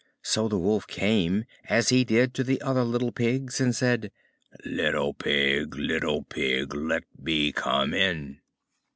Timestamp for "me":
7.21-7.51